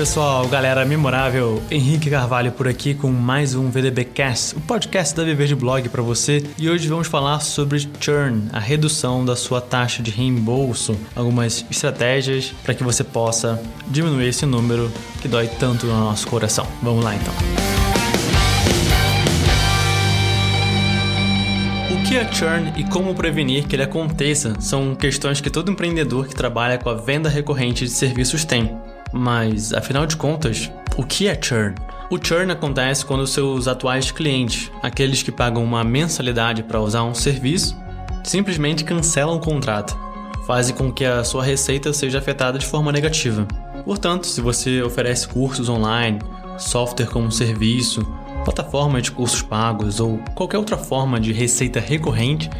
[0.00, 5.46] pessoal, galera memorável, Henrique Carvalho por aqui com mais um VDBcast, o podcast da Viver
[5.46, 6.42] de Blog para você.
[6.56, 12.54] E hoje vamos falar sobre churn, a redução da sua taxa de reembolso, algumas estratégias
[12.64, 14.90] para que você possa diminuir esse número
[15.20, 16.66] que dói tanto no nosso coração.
[16.82, 17.34] Vamos lá então.
[21.90, 26.26] O que é churn e como prevenir que ele aconteça são questões que todo empreendedor
[26.26, 28.80] que trabalha com a venda recorrente de serviços tem.
[29.12, 31.74] Mas, afinal de contas, o que é churn?
[32.10, 37.14] O churn acontece quando seus atuais clientes, aqueles que pagam uma mensalidade para usar um
[37.14, 37.76] serviço,
[38.24, 39.96] simplesmente cancelam o contrato,
[40.46, 43.46] fazem com que a sua receita seja afetada de forma negativa.
[43.84, 46.18] Portanto, se você oferece cursos online,
[46.58, 48.04] software como serviço,
[48.44, 52.50] plataforma de cursos pagos ou qualquer outra forma de receita recorrente,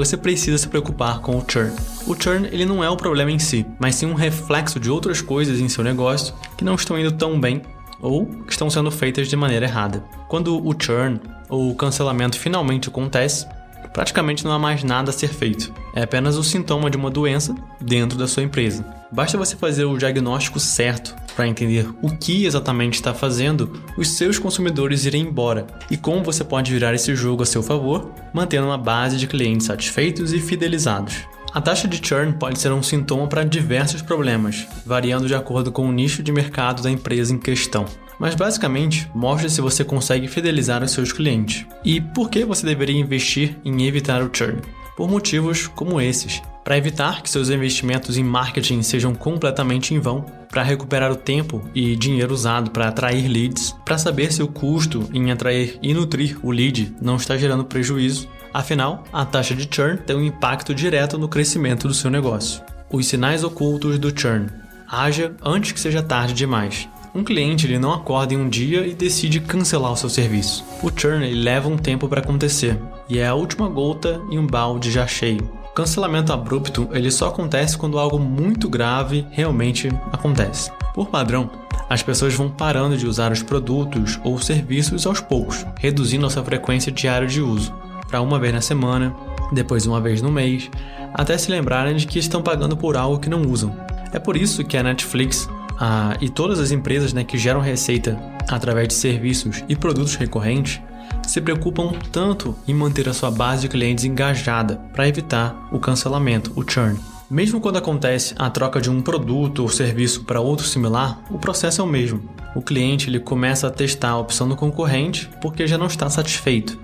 [0.00, 1.72] você precisa se preocupar com o churn.
[2.06, 5.20] O churn ele não é o problema em si, mas sim um reflexo de outras
[5.20, 7.60] coisas em seu negócio que não estão indo tão bem
[8.00, 10.02] ou que estão sendo feitas de maneira errada.
[10.26, 13.46] Quando o churn ou o cancelamento finalmente acontece,
[13.92, 15.70] praticamente não há mais nada a ser feito.
[15.94, 18.82] É apenas o sintoma de uma doença dentro da sua empresa.
[19.12, 24.38] Basta você fazer o diagnóstico certo para entender o que exatamente está fazendo os seus
[24.38, 28.76] consumidores irem embora e como você pode virar esse jogo a seu favor, mantendo uma
[28.76, 31.14] base de clientes satisfeitos e fidelizados.
[31.54, 35.88] A taxa de churn pode ser um sintoma para diversos problemas, variando de acordo com
[35.88, 37.86] o nicho de mercado da empresa em questão.
[38.18, 41.64] Mas basicamente, mostra se você consegue fidelizar os seus clientes.
[41.82, 44.60] E por que você deveria investir em evitar o churn?
[44.94, 46.42] Por motivos como esses.
[46.64, 51.62] Para evitar que seus investimentos em marketing sejam completamente em vão, para recuperar o tempo
[51.74, 56.38] e dinheiro usado para atrair leads, para saber se o custo em atrair e nutrir
[56.42, 58.28] o lead não está gerando prejuízo.
[58.52, 62.62] Afinal, a taxa de churn tem um impacto direto no crescimento do seu negócio.
[62.90, 64.48] Os sinais ocultos do churn.
[64.88, 66.88] Haja antes que seja tarde demais.
[67.14, 70.64] Um cliente ele não acorda em um dia e decide cancelar o seu serviço.
[70.82, 72.76] O churn ele leva um tempo para acontecer
[73.08, 75.59] e é a última gota em um balde já cheio.
[75.74, 80.70] Cancelamento abrupto ele só acontece quando algo muito grave realmente acontece.
[80.92, 81.48] Por padrão,
[81.88, 86.44] as pessoas vão parando de usar os produtos ou serviços aos poucos, reduzindo a sua
[86.44, 87.72] frequência diária de uso,
[88.08, 89.14] para uma vez na semana,
[89.52, 90.68] depois uma vez no mês,
[91.14, 93.74] até se lembrarem de que estão pagando por algo que não usam.
[94.12, 95.48] É por isso que a Netflix
[95.78, 100.80] ah, e todas as empresas né, que geram receita através de serviços e produtos recorrentes
[101.30, 106.52] se preocupam tanto em manter a sua base de clientes engajada para evitar o cancelamento,
[106.56, 106.98] o churn.
[107.30, 111.80] Mesmo quando acontece a troca de um produto ou serviço para outro similar, o processo
[111.80, 112.20] é o mesmo.
[112.52, 116.76] O cliente ele começa a testar a opção do concorrente porque já não está satisfeito,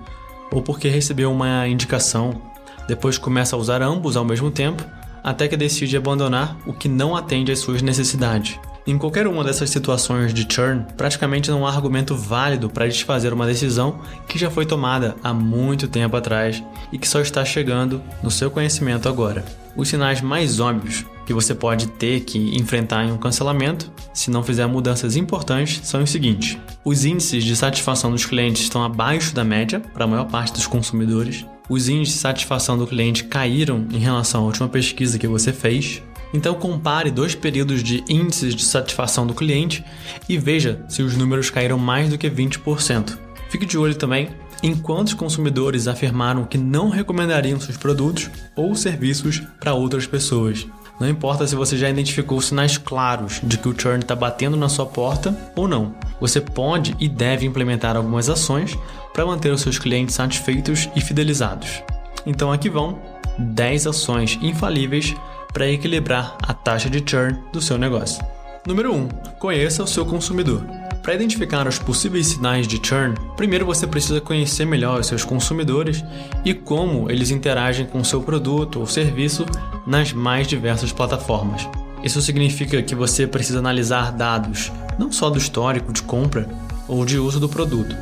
[0.49, 2.41] ou porque recebeu uma indicação,
[2.87, 4.81] depois começa a usar ambos ao mesmo tempo,
[5.21, 8.57] até que decide abandonar o que não atende às suas necessidades.
[8.87, 13.45] Em qualquer uma dessas situações de churn, praticamente não há argumento válido para desfazer uma
[13.45, 13.99] decisão
[14.29, 18.49] que já foi tomada há muito tempo atrás e que só está chegando no seu
[18.49, 19.43] conhecimento agora.
[19.75, 24.41] Os sinais mais óbvios que você pode ter que enfrentar em um cancelamento, se não
[24.41, 29.43] fizer mudanças importantes, são os seguintes: os índices de satisfação dos clientes estão abaixo da
[29.43, 31.45] média para a maior parte dos consumidores.
[31.69, 36.01] Os índices de satisfação do cliente caíram em relação à última pesquisa que você fez.
[36.33, 39.83] Então compare dois períodos de índices de satisfação do cliente
[40.27, 43.17] e veja se os números caíram mais do que 20%.
[43.49, 44.29] Fique de olho também
[44.61, 50.67] em quantos consumidores afirmaram que não recomendariam seus produtos ou serviços para outras pessoas.
[50.99, 54.67] Não importa se você já identificou sinais claros de que o churn está batendo na
[54.67, 55.95] sua porta ou não.
[56.19, 58.75] Você pode e deve implementar algumas ações
[59.13, 61.83] para manter os seus clientes satisfeitos e fidelizados.
[62.25, 62.99] Então aqui vão
[63.37, 65.15] 10 ações infalíveis
[65.57, 68.23] para equilibrar a taxa de churn do seu negócio.
[68.67, 69.07] Número 1.
[69.39, 70.63] Conheça o seu consumidor.
[71.01, 76.05] Para identificar os possíveis sinais de churn, primeiro você precisa conhecer melhor os seus consumidores
[76.45, 79.47] e como eles interagem com o seu produto ou serviço
[79.87, 81.67] nas mais diversas plataformas.
[82.03, 86.47] Isso significa que você precisa analisar dados não só do histórico de compra
[86.87, 87.97] ou de uso do produto,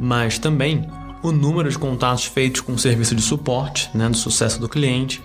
[0.00, 0.88] mas também
[1.22, 5.22] o número de contatos feitos com o serviço de suporte, né, do sucesso do cliente,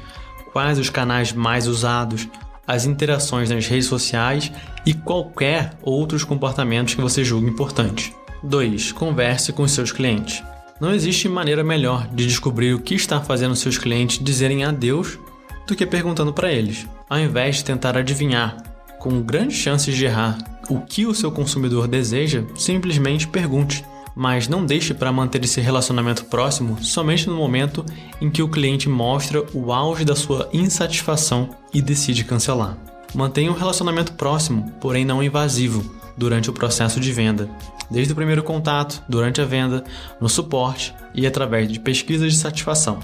[0.54, 2.28] quais os canais mais usados,
[2.68, 4.52] as interações nas redes sociais
[4.86, 8.14] e qualquer outros comportamentos que você julgue importante.
[8.44, 8.92] 2.
[8.92, 10.44] Converse com seus clientes.
[10.80, 15.20] Não existe maneira melhor de descobrir o que está fazendo seus clientes dizerem adeus
[15.68, 16.88] do que perguntando para eles.
[17.08, 18.58] Ao invés de tentar adivinhar,
[18.98, 20.38] com grandes chances de errar,
[20.70, 23.84] o que o seu consumidor deseja, simplesmente pergunte
[24.16, 27.86] mas não deixe para manter esse relacionamento próximo somente no momento
[28.20, 32.78] em que o cliente mostra o auge da sua insatisfação e decide cancelar.
[33.14, 37.50] Mantenha um relacionamento próximo, porém não invasivo, durante o processo de venda,
[37.90, 39.84] desde o primeiro contato, durante a venda,
[40.20, 43.00] no suporte e através de pesquisas de satisfação.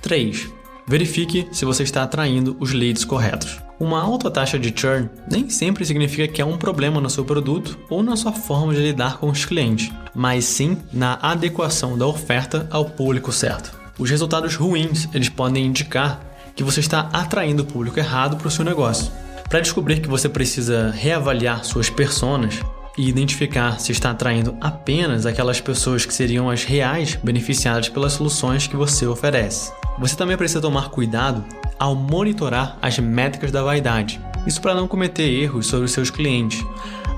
[0.00, 0.61] 3.
[0.86, 3.60] Verifique se você está atraindo os leads corretos.
[3.78, 7.78] Uma alta taxa de churn nem sempre significa que há um problema no seu produto
[7.88, 12.68] ou na sua forma de lidar com os clientes, mas sim na adequação da oferta
[12.70, 13.76] ao público certo.
[13.98, 16.20] Os resultados ruins eles podem indicar
[16.54, 19.10] que você está atraindo o público errado para o seu negócio.
[19.48, 22.60] Para descobrir que você precisa reavaliar suas personas
[22.96, 28.66] e identificar se está atraindo apenas aquelas pessoas que seriam as reais beneficiadas pelas soluções
[28.66, 29.72] que você oferece.
[29.98, 31.44] Você também precisa tomar cuidado
[31.78, 34.20] ao monitorar as métricas da vaidade.
[34.46, 36.64] Isso para não cometer erros sobre os seus clientes.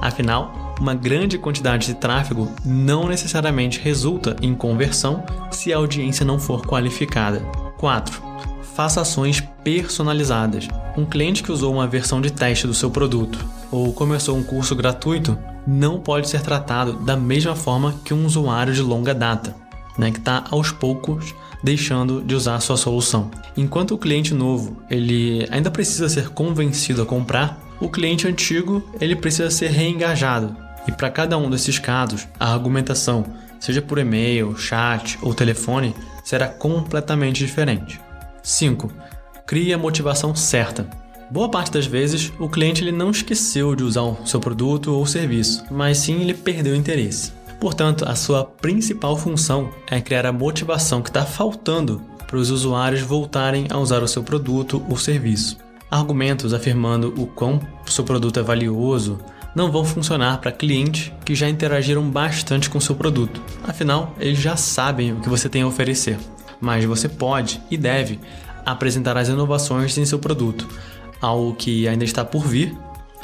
[0.01, 6.39] Afinal, uma grande quantidade de tráfego não necessariamente resulta em conversão se a audiência não
[6.39, 7.41] for qualificada.
[7.79, 8.23] 4.
[8.75, 10.69] Faça ações personalizadas.
[10.97, 13.39] Um cliente que usou uma versão de teste do seu produto
[13.71, 18.75] ou começou um curso gratuito não pode ser tratado da mesma forma que um usuário
[18.75, 19.55] de longa data,
[19.99, 23.31] né, que está aos poucos deixando de usar a sua solução.
[23.57, 29.17] Enquanto o cliente novo ele ainda precisa ser convencido a comprar, o cliente antigo ele
[29.17, 30.55] precisa ser reengajado.
[30.87, 33.25] E para cada um desses casos, a argumentação,
[33.59, 37.99] seja por e-mail, chat ou telefone, será completamente diferente.
[38.43, 38.93] 5.
[39.47, 40.87] Crie a motivação certa.
[41.31, 45.07] Boa parte das vezes, o cliente ele não esqueceu de usar o seu produto ou
[45.07, 47.33] serviço, mas sim ele perdeu o interesse.
[47.65, 53.01] Portanto, a sua principal função é criar a motivação que está faltando para os usuários
[53.01, 55.57] voltarem a usar o seu produto ou serviço.
[55.91, 59.19] Argumentos afirmando o quão seu produto é valioso
[59.57, 63.41] não vão funcionar para clientes que já interagiram bastante com seu produto.
[63.67, 66.19] Afinal, eles já sabem o que você tem a oferecer.
[66.61, 68.21] Mas você pode e deve
[68.67, 70.69] apresentar as inovações em seu produto,
[71.19, 72.77] algo que ainda está por vir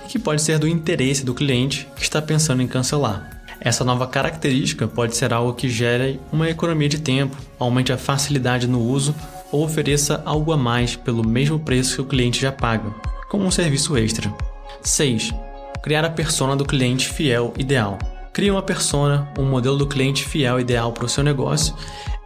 [0.02, 3.39] e que pode ser do interesse do cliente que está pensando em cancelar.
[3.62, 8.66] Essa nova característica pode ser algo que gere uma economia de tempo, aumente a facilidade
[8.66, 9.14] no uso
[9.52, 12.90] ou ofereça algo a mais pelo mesmo preço que o cliente já paga,
[13.28, 14.32] como um serviço extra.
[14.80, 15.34] 6.
[15.82, 17.98] Criar a persona do cliente fiel ideal.
[18.32, 21.74] Crie uma persona, um modelo do cliente fiel ideal para o seu negócio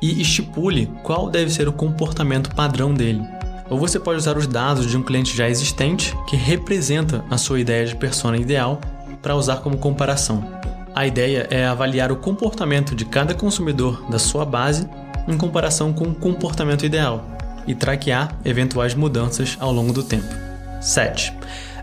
[0.01, 3.23] e estipule qual deve ser o comportamento padrão dele.
[3.69, 7.59] Ou você pode usar os dados de um cliente já existente que representa a sua
[7.59, 8.81] ideia de persona ideal
[9.23, 10.64] para usar como comparação.
[10.95, 14.89] A ideia é avaliar o comportamento de cada consumidor da sua base
[15.27, 17.27] em comparação com o comportamento ideal
[17.67, 20.33] e traquear eventuais mudanças ao longo do tempo.
[20.81, 21.33] 7.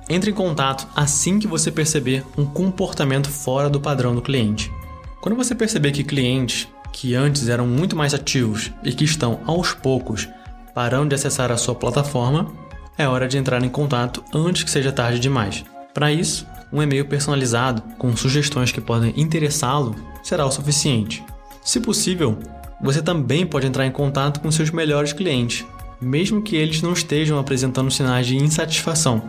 [0.09, 4.71] Entre em contato assim que você perceber um comportamento fora do padrão do cliente.
[5.19, 9.73] Quando você perceber que clientes que antes eram muito mais ativos e que estão aos
[9.73, 10.29] poucos
[10.73, 12.47] parando de acessar a sua plataforma,
[12.97, 15.65] é hora de entrar em contato antes que seja tarde demais.
[15.93, 21.23] Para isso, um e-mail personalizado com sugestões que podem interessá-lo será o suficiente.
[21.63, 22.37] Se possível,
[22.81, 25.65] você também pode entrar em contato com seus melhores clientes,
[26.01, 29.21] mesmo que eles não estejam apresentando sinais de insatisfação,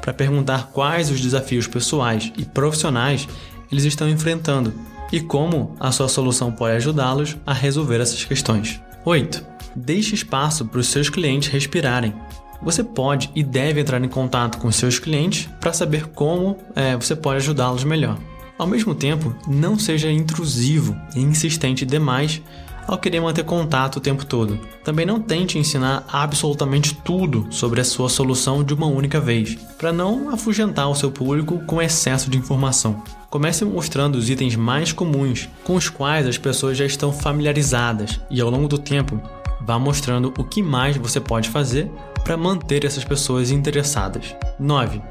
[0.00, 3.26] para perguntar quais os desafios pessoais e profissionais
[3.70, 4.72] eles estão enfrentando
[5.10, 8.80] e como a sua solução pode ajudá-los a resolver essas questões.
[9.04, 9.44] 8.
[9.74, 12.14] Deixe espaço para os seus clientes respirarem.
[12.62, 17.14] Você pode e deve entrar em contato com seus clientes para saber como é, você
[17.14, 18.18] pode ajudá-los melhor.
[18.58, 22.42] Ao mesmo tempo, não seja intrusivo e insistente demais
[22.88, 24.58] ao querer manter contato o tempo todo.
[24.82, 29.92] Também não tente ensinar absolutamente tudo sobre a sua solução de uma única vez, para
[29.92, 33.02] não afugentar o seu público com excesso de informação.
[33.28, 38.40] Comece mostrando os itens mais comuns com os quais as pessoas já estão familiarizadas e
[38.40, 39.20] ao longo do tempo
[39.68, 41.90] vá mostrando o que mais você pode fazer
[42.24, 44.34] para manter essas pessoas interessadas.
[44.58, 45.02] 9.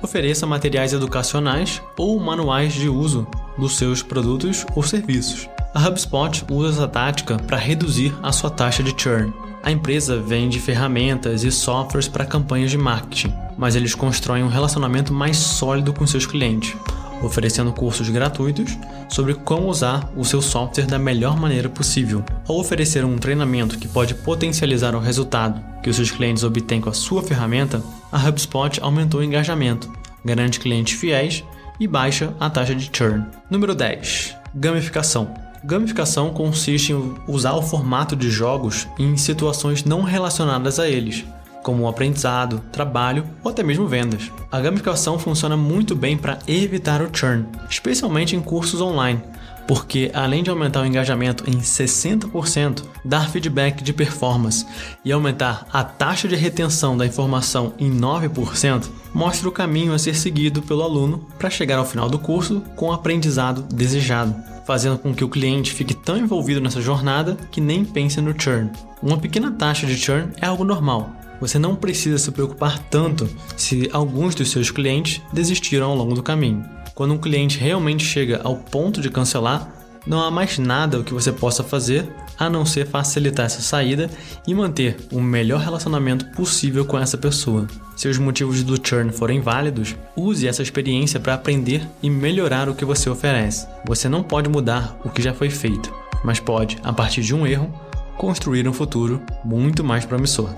[0.00, 3.26] Ofereça materiais educacionais ou manuais de uso
[3.58, 5.46] dos seus produtos ou serviços.
[5.74, 9.30] A HubSpot usa essa tática para reduzir a sua taxa de churn.
[9.62, 15.12] A empresa vende ferramentas e softwares para campanhas de marketing, mas eles constroem um relacionamento
[15.12, 16.74] mais sólido com seus clientes,
[17.22, 18.76] oferecendo cursos gratuitos
[19.08, 22.24] sobre como usar o seu software da melhor maneira possível.
[22.46, 26.90] Ao oferecer um treinamento que pode potencializar o resultado que os seus clientes obtêm com
[26.90, 29.90] a sua ferramenta, a HubSpot aumentou o engajamento,
[30.24, 31.44] garante clientes fiéis
[31.78, 33.24] e baixa a taxa de churn.
[33.50, 34.36] Número 10.
[34.54, 35.34] Gamificação.
[35.62, 41.24] Gamificação consiste em usar o formato de jogos em situações não relacionadas a eles,
[41.68, 44.32] como aprendizado, trabalho ou até mesmo vendas.
[44.50, 49.20] A gamificação funciona muito bem para evitar o churn, especialmente em cursos online,
[49.66, 54.64] porque além de aumentar o engajamento em 60%, dar feedback de performance
[55.04, 60.14] e aumentar a taxa de retenção da informação em 9%, mostra o caminho a ser
[60.14, 64.34] seguido pelo aluno para chegar ao final do curso com o aprendizado desejado,
[64.64, 68.70] fazendo com que o cliente fique tão envolvido nessa jornada que nem pense no churn.
[69.02, 73.88] Uma pequena taxa de churn é algo normal, você não precisa se preocupar tanto se
[73.92, 76.64] alguns dos seus clientes desistiram ao longo do caminho.
[76.94, 79.72] Quando um cliente realmente chega ao ponto de cancelar,
[80.06, 84.08] não há mais nada o que você possa fazer a não ser facilitar essa saída
[84.46, 87.66] e manter o melhor relacionamento possível com essa pessoa.
[87.96, 92.74] Se os motivos do churn forem válidos, use essa experiência para aprender e melhorar o
[92.74, 93.66] que você oferece.
[93.86, 95.92] Você não pode mudar o que já foi feito,
[96.24, 97.72] mas pode, a partir de um erro,
[98.16, 100.50] construir um futuro muito mais promissor.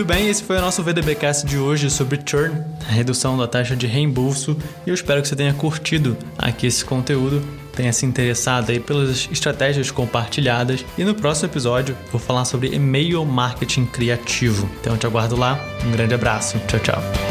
[0.00, 3.76] Muito bem, esse foi o nosso VDBcast de hoje sobre churn, a redução da taxa
[3.76, 7.42] de reembolso, e eu espero que você tenha curtido aqui esse conteúdo,
[7.76, 13.22] tenha se interessado aí pelas estratégias compartilhadas, e no próximo episódio vou falar sobre e-mail
[13.26, 14.70] marketing criativo.
[14.80, 17.29] Então eu te aguardo lá, um grande abraço, tchau, tchau.